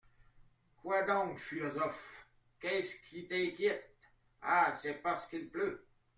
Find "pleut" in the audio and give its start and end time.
5.51-5.85